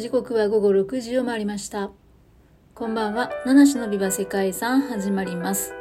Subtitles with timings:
[0.00, 1.90] 時刻は午後6時を回りました。
[2.74, 5.74] こんばんは、七種のビバ世界遺産始まります。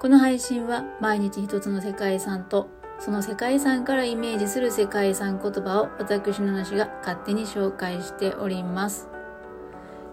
[0.00, 2.66] この配信は毎日一つの世界遺産と、
[2.98, 9.08] その世界遺産からイメージする世界遺産言葉を私七種が勝手に紹介しております。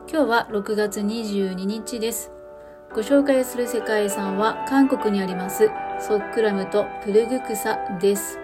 [0.08, 2.32] 今日は6月22日です。
[2.94, 8.38] ご紹介する世界遺産は韓国にありますソックラムとプルグクサです。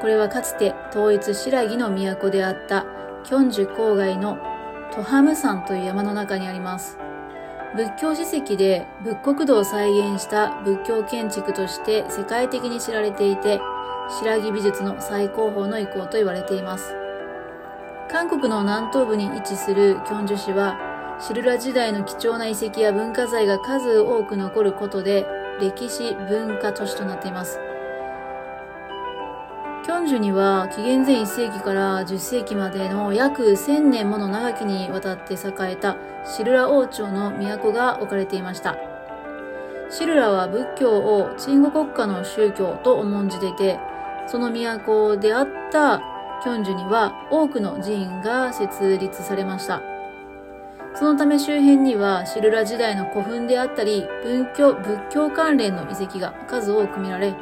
[0.00, 4.36] これはかつて統一新羅の都であったキョンジュ郊外の
[4.94, 6.98] トハム山という山の中にあります。
[7.74, 13.60] 仏教史跡で仏国土を再現した仏教建築として世界的に知られていて、
[14.10, 16.94] 新羅美術の最高峰の遺構と言われています。
[18.10, 20.78] 韓国の南東部に位置するキョンジュ市は、
[21.18, 25.26] シルラ時代の貴重な遺跡や文化財が数多く残ることで、
[25.60, 27.58] 歴史文化都市となっています。
[30.04, 35.96] キョンジュには紀元前1世紀から10世紀までの約1000年もの長きにわたって栄えた
[36.26, 38.76] シルラ王朝の都が置かれていました。
[39.88, 43.80] シルラは仏教を鎮護国家の宗教と重んじていて、
[44.26, 46.02] その都であった
[46.42, 49.80] キョンジュには多くの寺院が設立されました。
[50.96, 57.34] そのため周辺にはシルラ時代の古墳であったり、文教、仏教関連の遺跡が数多く見られ、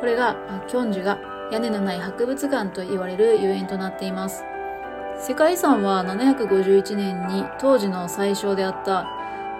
[0.00, 0.36] これが
[0.68, 1.18] キョンジュが
[1.50, 4.44] 屋根のない博物館と言われるゆえんとなっています。
[5.18, 9.06] 世界遺産は751年に当時の最小であった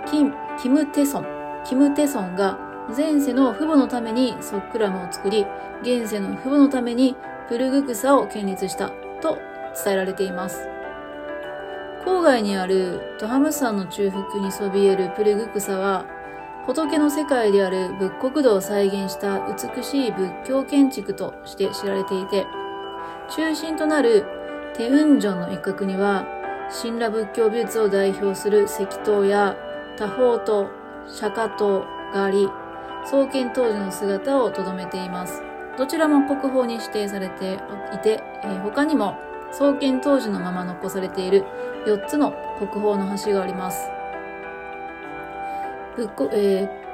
[0.07, 0.25] キ
[0.63, 1.27] キム・テソン、
[1.65, 2.59] キム・テソンが
[2.97, 5.47] 前世の父母のためにソックラムを作り、
[5.83, 7.17] 現世の父母のために
[7.49, 9.39] プルグクサを建立したと
[9.85, 10.69] 伝えられています。
[12.05, 16.07] 郊外にあるトハム山の中腹にそびえるプルグクサは、
[16.69, 22.47] 仏の世界である仏国土を再現した美しい仏教建築として知られていて、
[23.35, 24.27] 中心となる
[24.77, 26.27] テウンジョンの一角には、
[26.83, 29.57] 神羅仏教美術を代表する石塔や
[29.97, 30.69] 多宝塔、
[31.07, 32.47] 釈迦塔があり、
[33.07, 35.43] 創建当時の姿を留めています。
[35.79, 37.55] どちらも国宝に指定されて
[37.95, 39.17] いて、え他にも
[39.53, 41.47] 創建当時のまま残されている
[41.87, 43.98] 4つの国宝の橋があります。
[45.99, 46.89] 仏国えー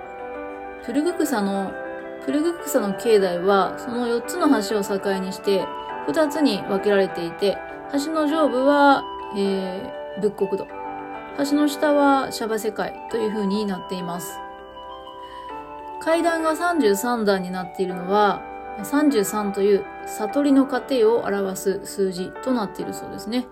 [0.85, 1.73] プルグクサの、
[2.27, 5.65] プルグクサの境内は、その4つの橋を境にして、
[6.09, 7.57] 2つに分けられていて、
[7.93, 9.03] 橋の上部は、
[9.37, 10.67] えー仏国土。
[11.39, 14.39] 橋の下はシャバ世界という風になっています。
[16.01, 18.43] 階段が33段になっているのは、
[18.79, 23.47] 33という悟りの過程を表す数字となっているそうですね。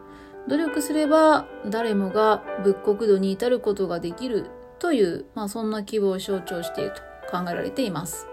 [0.49, 4.51] 努力すれば誰もが仏国土に至ることができる
[4.83, 6.93] という、まあそんな規模を象徴している
[7.31, 8.27] と考えられています。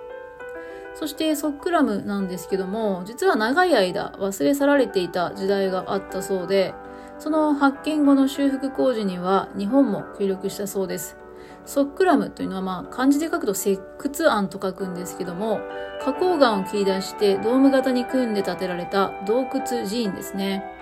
[0.95, 6.73] そしてソックラムなんですけども、実は長い間忘れ去られていた時代があったそうで、
[7.19, 11.17] その発見後の修復工事には日本も協力したそうです。
[11.65, 15.59] ソックラムというのはまあ漢字で書くと石窟案と書くんですけども、
[16.01, 20.78] 花崗岩を切り出してドーム型に組んで建てられた洞窟寺院ですね。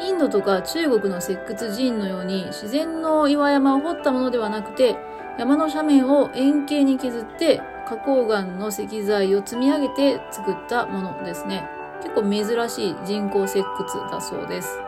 [0.00, 4.96] インドとか中国の石窟寺院のように自然の岩山を掘ったものではなくて、
[5.38, 11.68] 山の斜面を円形に削って花崗岩の石材を積み上げて作ったものですね。
[12.02, 14.80] 結構珍しい人工石窟だそうです。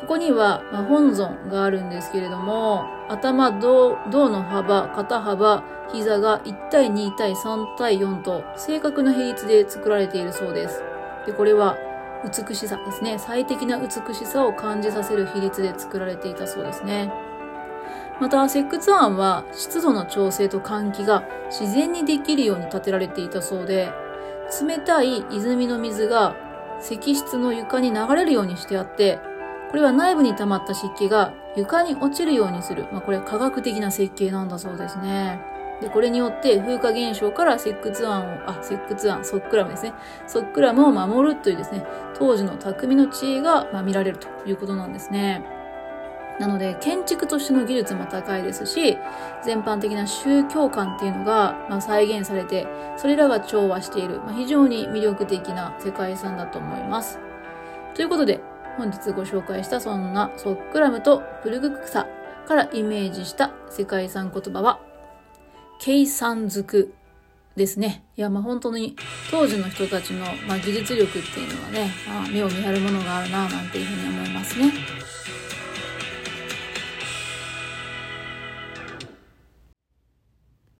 [0.00, 5.62] ここには、本尊があるんですけれども、頭、胴、胴の幅、肩幅、
[5.92, 10.82] 膝が1対2対3対4と正確な比率で作られているそうです。
[11.26, 11.76] で、これは
[12.24, 13.18] 美しさですね。
[13.18, 17.12] 最適な美しさを感じさせる比率で作られていたそうですね。
[18.20, 23.90] また、石窟案は湿度の調整と換気が自然にできるように建てられていたそうで、
[24.66, 26.36] 冷たい泉の水が
[26.80, 29.18] 石室の床に流れるようにしてあって、
[29.70, 32.86] これは内部に溜まった湿気が床に落ちるようにする。
[32.92, 35.53] まあ、これは科学的な設計なんだそうですね。
[35.80, 39.92] で、これによって風化現象から石窟案を、あ、石窟案、ソックラムですね。
[40.26, 41.84] ソックラムを守るというですね、
[42.14, 45.44] 当時の匠の知恵が、まあ、見られるということなんですね。
[46.40, 48.98] なので、建築としての技術も高いですし、
[49.44, 52.66] 全般的な宗教観っていうのが、まあ、再現されて、
[52.96, 57.20] それらが調和している、まあ、非常に魅力的な世界遺産だと思います。
[57.94, 58.40] ということで、
[58.76, 62.06] 本日ご紹介したそんなソックラムとプルグクサ
[62.48, 64.80] からイメージした世界遺産言葉は、
[65.84, 66.94] 計算づく
[67.56, 68.06] ですね。
[68.16, 68.96] いや、まあ本当に
[69.30, 74.72] 当時の人たちの、まあ、技術力っていうのはね、まあ、目を見張るものがあるな、なんていうふうに思いますね。